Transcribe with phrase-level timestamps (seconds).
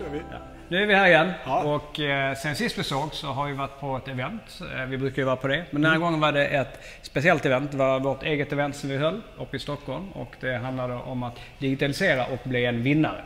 [0.00, 0.18] kör vi.
[0.18, 0.36] Ja.
[0.68, 1.62] Nu är vi här igen Ja.
[1.74, 4.60] och eh, sen sist vi såg så har vi varit på ett event.
[4.76, 5.64] Eh, vi brukar ju vara på det.
[5.70, 7.70] Men den här gången var det ett speciellt event.
[7.70, 11.22] Det var vårt eget event som vi höll uppe i Stockholm och det handlade om
[11.22, 13.24] att digitalisera och bli en vinnare.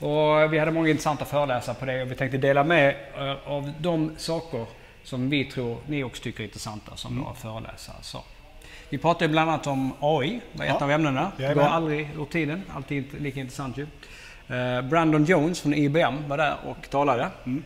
[0.00, 3.72] Och vi hade många intressanta föreläsare på det och vi tänkte dela med eh, av
[3.78, 4.66] de saker
[5.02, 8.24] som vi tror ni också tycker är intressanta som våra föreläsare sa.
[8.88, 10.84] Vi pratade bland annat om AI, var ett Ja.
[10.84, 11.32] av ämnena.
[11.36, 13.86] Det går aldrig ur tiden, alltid lika intressant ju.
[14.52, 17.28] Eh, Brandon Jones från IBM var där och talade.
[17.44, 17.62] Mm.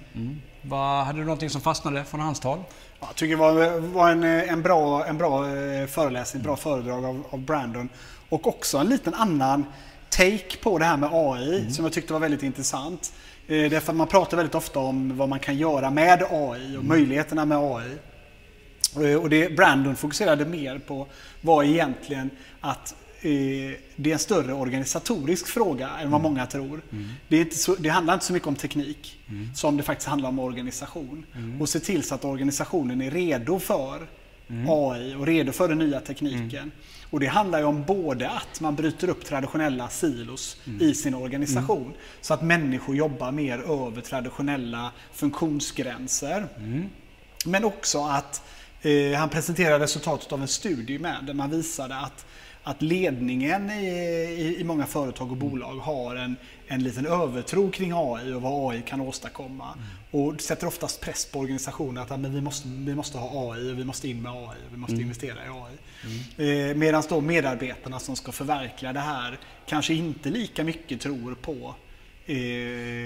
[0.63, 2.59] Vad, hade du någonting som fastnade från hans tal?
[3.01, 7.05] Ja, Jag tycker det var, var en, en bra, en bra eh, föreläsning, bra föredrag
[7.05, 7.89] av, av Brandon.
[8.29, 9.65] Och också en liten annan
[10.09, 13.13] take på det här med AI som jag tyckte var väldigt intressant.
[13.47, 16.85] Eh, Därför att man pratar väldigt ofta om vad man kan göra med AI och
[16.85, 17.97] möjligheterna med AI.
[19.13, 21.07] Eh, Och det Brandon fokuserade mer på
[21.41, 22.31] var egentligen
[22.61, 26.83] att eh, det är en större organisatorisk fråga än vad många tror.
[27.29, 29.19] Det, är inte så, det handlar inte så mycket om teknik
[29.55, 31.27] som det faktiskt handlar om organisation.
[31.61, 34.07] Och se till så att organisationen är redo för
[34.69, 36.71] AI och redo för den nya tekniken.
[37.11, 41.93] Och det handlar ju om både att man bryter upp traditionella silos i sin organisation
[42.21, 46.49] så att människor jobbar mer över traditionella funktionsgränser.
[47.47, 48.43] Men också att
[48.83, 52.27] eh, han presenterade resultatet av en studie med där man visade att,
[52.67, 53.87] att ledningen i,
[54.39, 56.37] i, i många företag och bolag har en,
[56.67, 59.79] en liten övertro kring AI och vad AI kan åstadkomma.
[60.11, 63.79] Och sätter oftast press på organisationen att men vi, måste, vi måste ha AI och
[63.79, 66.71] vi måste in med AI och vi måste investera i AI.
[66.71, 71.75] Eh, Medan då medarbetarna som ska förverkliga det här kanske inte lika mycket tror på
[72.27, 72.35] eh,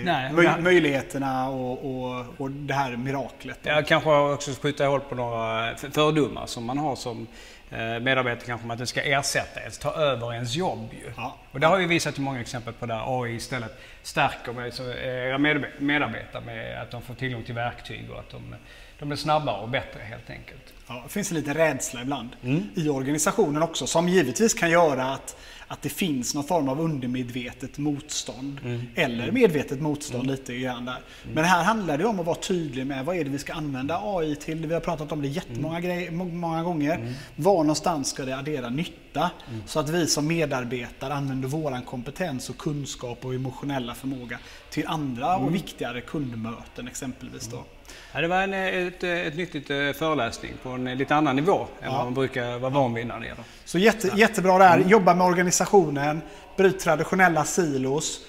[0.04, 3.58] Nej, möj- det- möjligheterna och, och, och det här miraklet.
[3.62, 7.26] Jag kanske också skjuta hål på några fördomar som man har som
[7.70, 11.12] eh, medarbetare kanske om att det ska ersätta ens, ta över ens jobb ju.
[11.16, 11.36] Ja.
[11.52, 15.38] Och det har vi visat många exempel på där AI istället stärker med, eh, era
[15.38, 18.54] medbe- medarbetare med att de får tillgång till verktyg och att de,
[19.00, 20.60] de blir snabbare och bättre helt enkelt.
[20.88, 22.28] Ja, det finns en liten rädsla ibland
[22.74, 25.36] i organisationen också som givetvis kan göra att,
[25.68, 28.60] att det finns någon form av undermedvetet motstånd.
[28.94, 30.98] Eller medvetet motstånd lite grann där.
[31.34, 34.00] Men här handlar det om att vara tydlig med vad är det vi ska använda
[34.04, 34.66] AI till.
[34.66, 37.14] Vi har pratat om det jättemånga grej, må- många gånger.
[37.36, 39.30] Var någonstans ska det addera nytta?
[39.66, 44.38] Så att vi som medarbetare använder våran kompetens och kunskap och emotionella förmåga
[44.70, 47.46] till andra och viktigare kundmöten exempelvis.
[47.48, 47.64] Då.
[48.12, 51.36] Ja, det var en, eh, ett, eh, ett nyttigt eh, föreläsning på en lite annan
[51.36, 51.90] nivå än Ja.
[51.92, 53.44] vad man brukar vara van vid när det gäller.
[53.64, 54.78] Så jätte, jättebra där.
[54.78, 56.20] Jobba med organisationen,
[56.56, 58.20] bryt traditionella silos.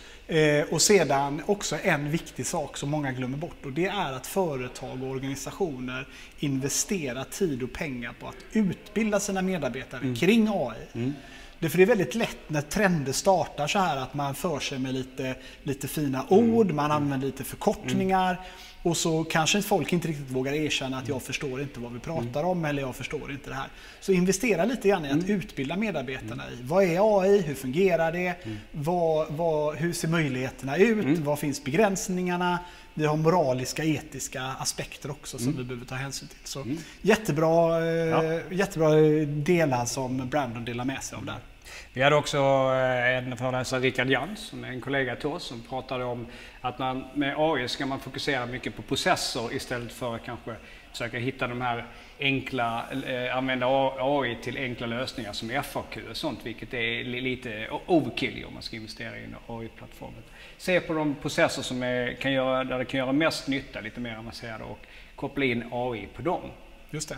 [0.69, 5.03] Och sedan också en viktig sak som många glömmer bort och det är att företag
[5.03, 6.07] och organisationer
[6.39, 10.75] investerar tid och pengar på att utbilda sina medarbetare kring AI.
[10.93, 11.13] Därför
[11.61, 15.35] det är väldigt lätt när trender startar så här att man för sig med lite,
[15.63, 18.37] lite fina ord, man använder lite förkortningar
[18.83, 22.43] och så kanske folk inte riktigt vågar erkänna att jag förstår inte vad vi pratar
[22.43, 23.67] om eller jag förstår inte det här.
[23.99, 26.63] Så investera lite grann i att utbilda medarbetarna i.
[26.63, 28.35] Vad är AI, hur fungerar det,
[28.71, 32.59] vad, vad, hur ser möjligheterna ut, vad finns begränsningarna,
[32.93, 36.37] vi har moraliska, etiska aspekter också som vi behöver ta hänsyn till.
[36.43, 36.65] Så
[37.01, 38.89] jättebra, eh, jättebra
[39.25, 41.39] delar som Brandon delar med sig av där.
[41.93, 45.61] Vi hade också eh, en föreläsare, Rickard Jans, som är en kollega till oss, som
[45.61, 46.27] pratade om
[46.61, 50.55] att man, med AI ska man fokusera mycket på processer istället för att kanske
[50.91, 51.85] försöka hitta de här
[52.19, 53.67] enkla, eh, använda
[53.99, 58.75] AI till enkla lösningar som FAQ och sånt, vilket är lite overkill om man ska
[58.75, 60.13] investera i en AI-plattform.
[60.57, 63.99] Se på de processer som är, kan göra, där det kan göra mest nytta, lite
[63.99, 64.79] mer avancerade och
[65.15, 66.41] koppla in AI på dem.
[66.93, 67.17] Just det.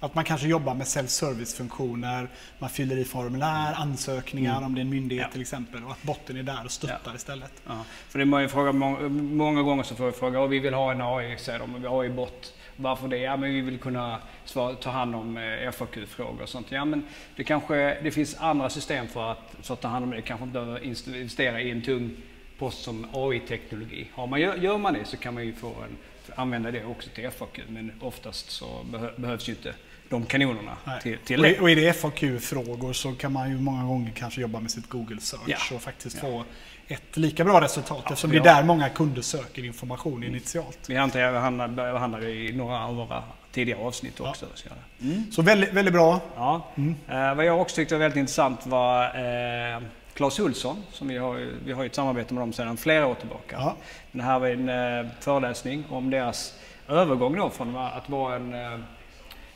[0.00, 2.28] Att man kanske jobbar med self-service-funktioner,
[2.58, 5.32] man fyller i formulär, ansökningar om det är en myndighet Ja.
[5.32, 7.14] till exempel och att botten är där och stöttar Ja.
[7.14, 7.52] istället.
[7.66, 10.58] Ja, för det är många, fråga, många, många gånger så får vi fråga, "Ja, vi
[10.58, 12.54] vill ha en AI, säger de, vi har AI-bot.
[12.76, 13.16] Varför det?
[13.18, 16.66] Ja, men vi vill kunna svara, ta hand om eh, FAQ-frågor och sånt.
[16.70, 17.04] Ja, men
[17.36, 20.22] det kanske det finns andra system för att, för att ta hand om det.
[20.22, 22.10] Kanske inte behöver investera i en tung
[22.58, 24.06] post som AI-teknologi.
[24.14, 25.96] Har man, gör, gör man det så kan man ju få en,
[26.34, 29.74] använda det också till FAQ, men oftast så behö, behövs ju inte
[30.08, 31.00] de kanonerna Nej.
[31.02, 31.60] till, till det.
[31.60, 35.20] och är det FAQ-frågor så kan man ju många gånger kanske jobba med sitt Google
[35.20, 35.76] Search Ja.
[35.76, 36.20] och faktiskt Ja.
[36.22, 36.44] få
[36.88, 40.78] ett lika bra resultat eftersom det är där många kunder söker information initialt.
[40.88, 43.22] Vi behandlar, behandlar i några av våra
[43.52, 44.46] tidigare avsnitt också.
[44.54, 44.68] Så
[44.98, 45.22] det.
[45.32, 46.20] Så väldigt, väldigt bra.
[46.36, 46.68] Ja.
[47.08, 49.82] Eh, vad jag också tyckte var väldigt intressant var eh,
[50.14, 53.56] Claes Olsson, som vi har, vi har ett samarbete med dem sedan flera år tillbaka.
[53.58, 53.76] Ja.
[54.10, 58.78] Men här var en eh, föreläsning om deras övergång då från att vara en eh,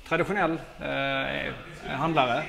[0.09, 1.53] traditionell eh,
[1.97, 2.43] handlare,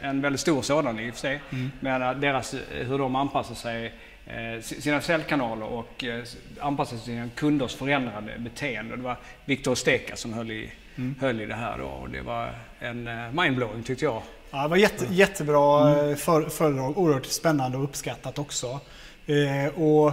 [0.00, 1.40] en väldigt stor sådan i och för sig,
[1.80, 3.92] men att deras, hur de anpassar sig
[4.26, 6.24] eh, sina säljkanaler och eh,
[6.60, 8.96] anpassa sig till sina kunders förändrade beteende.
[8.96, 11.14] Det var Viktor Steka som höll i, mm.
[11.20, 14.22] höll i det här då och det var en eh, mindblowing tyckte jag.
[14.54, 16.16] Ja, det var jätte, jättebra mm.
[16.16, 18.80] för, föredrag, oerhört spännande och uppskattat också.
[19.26, 20.12] Eh, och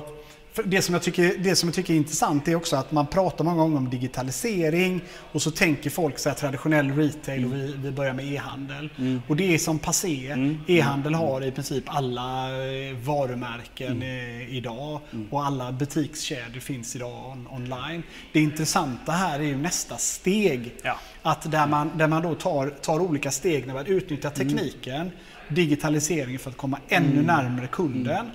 [0.65, 3.45] det som, jag tycker, det som jag tycker är intressant är också att man pratar
[3.45, 5.01] många gånger om digitalisering
[5.31, 8.89] och så tänker folk så här traditionell retail och vi, vi börjar med e-handel.
[8.97, 9.21] Mm.
[9.27, 10.31] Och det är som passé.
[10.31, 10.57] Mm.
[10.67, 14.41] E-handel har i princip alla eh, varumärken mm.
[14.41, 15.27] Eh, idag mm.
[15.31, 18.03] och alla butikskedjor finns idag on, online.
[18.33, 20.73] Det intressanta här är ju nästa steg.
[20.83, 20.99] Ja.
[21.21, 24.47] Att där man, där man då tar, tar olika steg när man utnyttjar mm.
[24.47, 25.11] tekniken,
[25.49, 27.25] digitaliseringen för att komma ännu mm.
[27.25, 28.25] närmare kunden.
[28.25, 28.31] Eh,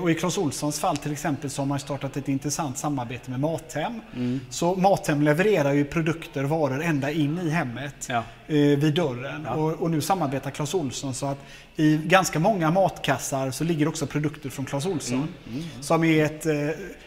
[0.00, 3.40] och i Clas Olssons fall till exempel så har man startat ett intressant samarbete med
[3.40, 4.00] Mathem.
[4.16, 4.40] Mm.
[4.50, 8.22] Så Mathem levererar ju produkter, varor ända in i hemmet ja.
[8.46, 9.46] eh, vid dörren.
[9.46, 9.54] Ja.
[9.54, 11.38] Och, och, nu samarbetar Clas Olsson så att
[11.76, 15.16] i ganska många matkassar så ligger också produkter från Clas Olsson.
[15.18, 15.58] Mm.
[15.58, 15.64] Mm.
[15.80, 16.52] Som är ett, eh,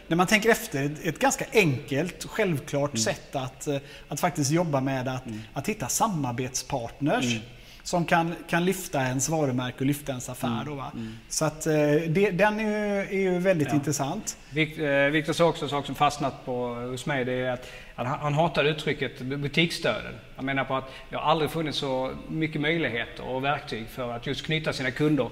[0.08, 3.02] när man tänker efter, ett, ganska enkelt, självklart mm.
[3.02, 3.76] sätt att, eh,
[4.08, 5.40] att faktiskt jobba med att, mm.
[5.52, 7.42] att hitta samarbetspartners mm
[7.84, 10.62] som kan, kan lyfta ens varumärke och lyfta ens affär.
[10.62, 10.64] Mm.
[10.64, 10.72] Då?
[10.72, 11.12] Mm.
[11.28, 11.72] Så att, eh,
[12.08, 13.74] det, den är ju, är ju väldigt ja.
[13.74, 14.36] intressant.
[14.56, 17.24] Eh, Viktor sa också en sak som fastnat på, hos mig.
[17.24, 20.12] Det är att, att han hatar uttrycket butiksdöden.
[20.36, 24.26] Han menar på att det har aldrig funnits så mycket möjligheter och verktyg för att
[24.26, 25.30] just knyta sina kunder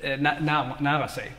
[0.00, 1.32] eh, nära, nära sig.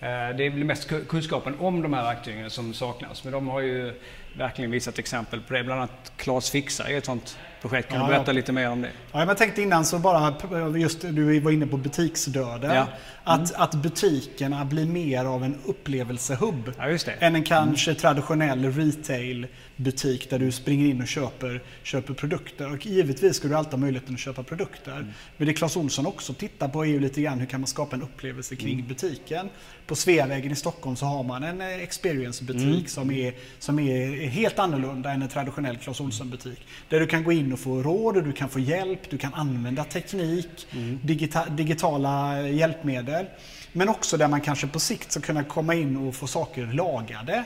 [0.00, 3.24] Det är mest kunskapen om de här verktygen som saknas.
[3.24, 4.00] Men de har ju
[4.36, 5.64] verkligen visat exempel på det.
[5.64, 7.88] Bland annat Klas Fixa är ett sånt projekt.
[7.88, 8.32] Kan ja, du berätta ja.
[8.32, 8.90] lite mer om det?
[9.12, 10.34] Ja, jag tänkte innan så bara,
[10.78, 12.74] just du var inne på butiksdöden.
[12.74, 12.86] Ja.
[13.26, 13.42] Mm.
[13.42, 16.72] Att, att butikerna blir mer av en upplevelsehubb.
[17.18, 18.00] Än en kanske mm.
[18.00, 22.72] traditionell retailbutik där du springer in och köper, köper produkter.
[22.72, 24.92] Och givetvis ska du alltid ha möjligheten att köpa produkter.
[24.92, 25.08] Mm.
[25.36, 27.96] Men det Clas Ohlson också tittar på är ju lite grann hur kan man skapa
[27.96, 28.88] en upplevelse kring mm.
[28.88, 29.48] butiken.
[29.86, 32.86] På Sveavägen i Stockholm så har man en eh, experience-butik mm.
[32.86, 36.66] som, är, som är helt annorlunda än en traditionell Clas Ohlson-butik.
[36.88, 39.84] Där du kan gå in och få råd, du kan få hjälp, du kan använda
[39.84, 41.00] teknik, mm.
[41.02, 43.26] digita digitala hjälpmedel.
[43.72, 47.44] Men också där man kanske på sikt ska kunna komma in och få saker lagade.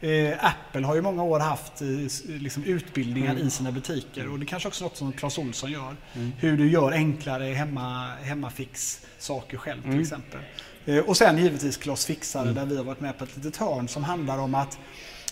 [0.00, 0.08] Ja.
[0.08, 1.88] Eh, Apple har ju många år haft eh,
[2.28, 3.46] liksom, utbildningar mm.
[3.46, 5.96] i sina butiker och det kanske också är något som Clas Ohlson gör.
[6.14, 6.32] Mm.
[6.38, 10.02] Hur du gör enklare hemma, hemmafix-saker själv till mm.
[10.02, 10.40] exempel.
[10.86, 12.54] Eh, och sen givetvis Clas Fixare mm.
[12.54, 14.78] där vi har varit med på ett litet hörn som handlar om att,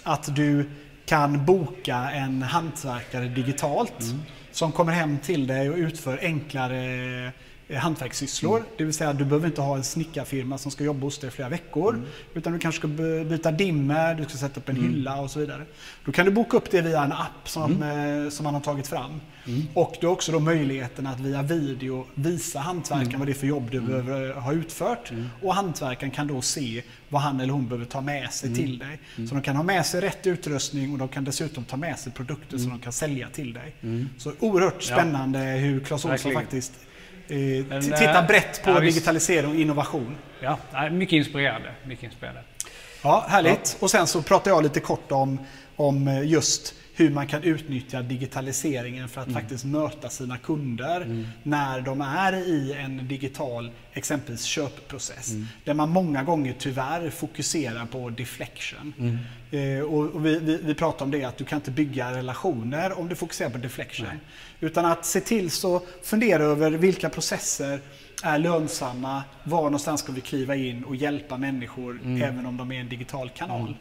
[0.02, 0.70] att du
[1.06, 4.22] kan boka en hantverkare digitalt mm.
[4.52, 7.32] som kommer hem till dig och utför enklare
[7.72, 8.56] hantverkssysslor.
[8.56, 8.68] Mm.
[8.76, 11.30] Det vill säga du behöver inte ha en snickarfirma som ska jobba hos dig i
[11.30, 11.94] flera veckor.
[11.94, 12.06] Mm.
[12.34, 12.88] Utan du kanske ska
[13.24, 14.88] byta dimmer, du ska sätta upp en mm.
[14.88, 15.62] hylla och så vidare.
[16.04, 18.24] Då kan du boka upp det via en app som, mm.
[18.24, 19.20] Eh, som man har tagit fram.
[19.46, 19.62] Mm.
[19.74, 23.18] Och du har också då möjligheten att via video visa hantverkaren mm.
[23.18, 23.90] vad det är för jobb du mm.
[23.90, 25.12] behöver ha utfört.
[25.42, 29.00] Och hantverkaren kan då se vad han eller hon behöver ta med sig till dig.
[29.28, 32.12] Så de kan ha med sig rätt utrustning och de kan dessutom ta med sig
[32.12, 33.74] produkter som de kan sälja till dig.
[34.18, 35.56] Så oerhört spännande ja.
[35.56, 36.72] hur Clas Ohlson faktiskt
[37.28, 40.16] eh, Men, tittar eh, brett på ja, digitalisering och innovation.
[40.40, 40.58] Ja,
[40.90, 41.72] mycket inspirerande.
[41.84, 42.42] Mycket inspirerande.
[43.02, 43.76] Ja, härligt.
[43.80, 45.38] Och sen så pratar jag lite kort om,
[45.76, 49.40] om just hur man kan utnyttja digitaliseringen för att mm.
[49.40, 51.26] faktiskt möta sina kunder mm.
[51.42, 55.30] när de är i en digital, exempelvis köpprocess.
[55.30, 55.46] Mm.
[55.64, 58.92] Där man många gånger tyvärr fokuserar på deflection.
[58.98, 59.18] Mm.
[59.50, 63.08] Eh, och, vi, vi, vi, pratar om det att du kan inte bygga relationer om
[63.08, 64.06] du fokuserar på deflection.
[64.06, 64.18] Nej.
[64.60, 67.80] Utan att se till så fundera över vilka processer
[68.22, 72.22] är lönsamma, var någonstans ska vi kliva in och hjälpa människor mm.
[72.22, 73.76] även om de är en digital kanal.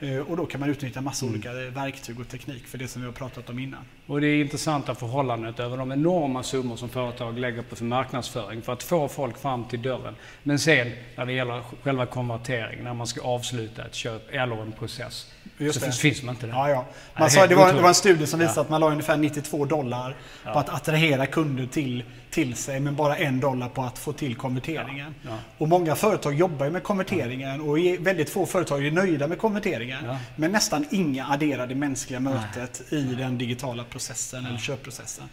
[0.00, 1.34] Eh, och då kan man utnyttja massa mm.
[1.34, 3.80] olika verktyg och teknik för det som vi har pratat om innan.
[4.06, 8.62] Och det är intressanta förhållandet över de enorma summor som företag lägger på för marknadsföring
[8.62, 10.14] för att få folk fram till dörren.
[10.42, 14.72] Men sen när det gäller själva konvertering, när man ska avsluta ett köp eller en
[14.72, 15.92] process, Just så det.
[15.92, 16.52] finns man inte där.
[16.52, 16.84] Ja, ja.
[17.18, 18.62] Man sa, det, var, det var en studie som visade ja.
[18.62, 20.52] att man la ungefär 92 dollar ja.
[20.52, 24.34] på att attrahera kunder till, till sig, men bara en dollar på att få till
[24.34, 25.14] konverteringen.
[25.22, 25.30] Ja.
[25.58, 30.04] Och många företag jobbar med konverteringen och väldigt få företag är nöjda med konverteringen.
[30.36, 33.00] Men nästan inga adderar det mänskliga mötet Nej.
[33.00, 35.24] i den digitala processen eller köpprocessen.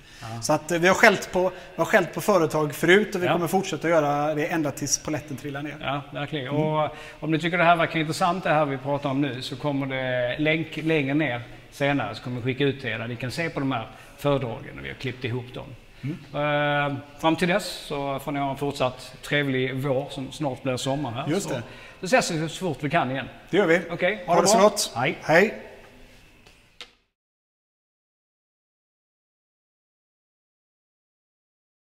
[0.41, 3.27] Så att eh, vi har skällt på, vi har skällt på företag förut och vi
[3.27, 5.75] kommer fortsätta göra det ända tills poletten trillar ner.
[5.81, 6.47] Ja, verkligen.
[6.47, 6.61] Mm.
[6.61, 6.89] Och
[7.19, 9.85] om ni tycker det här verkar intressant det här vi pratar om nu så kommer
[9.85, 11.41] det Eh, länk längre ner
[11.71, 13.87] senare så kommer vi skicka ut till er där ni kan se på de här
[14.17, 15.65] föredragen och vi har klippt ihop dem.
[16.01, 16.17] Mm.
[16.35, 20.77] Uh, fram till dess så får ni ha en fortsatt trevlig vår som snart blir
[20.77, 21.27] sommar här.
[21.27, 21.55] Just det.
[21.99, 23.29] Så, så ses vi så fort vi kan igen.
[23.49, 23.81] Det gör vi.
[23.91, 24.93] Okay, ha, ha det så gott.
[24.95, 25.17] Hej.
[25.21, 25.53] Hej.